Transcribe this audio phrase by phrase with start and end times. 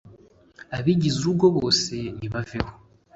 [0.77, 2.71] abagize urugo bose nibaveho